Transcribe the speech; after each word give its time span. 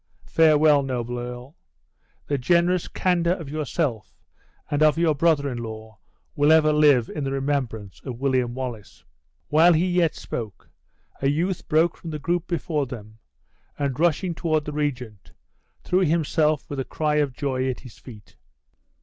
Farewell, 0.25 0.81
noble 0.81 1.19
earl; 1.19 1.57
the 2.25 2.39
generous 2.39 2.87
candor 2.87 3.33
of 3.33 3.51
yourself 3.51 4.19
and 4.71 4.81
of 4.81 4.97
your 4.97 5.13
brother 5.13 5.47
in 5.47 5.59
law 5.59 5.99
will 6.35 6.51
ever 6.51 6.73
live 6.73 7.07
in 7.07 7.23
the 7.23 7.31
remembrance 7.31 7.99
of 8.03 8.17
William 8.19 8.55
Wallace." 8.55 9.03
While 9.49 9.73
he 9.73 9.85
yet 9.85 10.15
spoke, 10.15 10.71
a 11.21 11.29
youth 11.29 11.67
broke 11.67 11.95
from 11.97 12.09
the 12.09 12.17
group 12.17 12.47
before 12.47 12.87
them, 12.87 13.19
and 13.77 13.99
rushing 13.99 14.33
toward 14.33 14.65
the 14.65 14.71
regent, 14.73 15.33
threw 15.83 15.99
himself 15.99 16.67
with 16.67 16.79
a 16.79 16.83
cry 16.85 17.17
of 17.17 17.33
joy 17.33 17.69
at 17.69 17.81
his 17.81 17.99
feet. 17.99 18.37